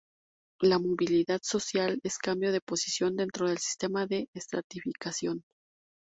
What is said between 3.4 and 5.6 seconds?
del sistema de estratificación.